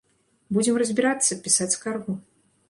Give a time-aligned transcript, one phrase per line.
[0.55, 2.19] Будзем разбірацца, пісаць скаргу.